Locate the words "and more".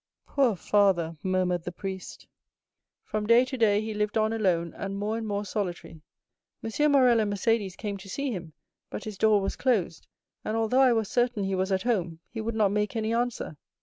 4.75-5.15, 5.15-5.45